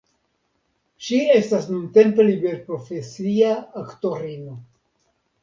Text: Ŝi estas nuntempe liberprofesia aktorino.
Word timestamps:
Ŝi 1.07 1.19
estas 1.39 1.67
nuntempe 1.73 2.25
liberprofesia 2.31 3.53
aktorino. 3.83 4.57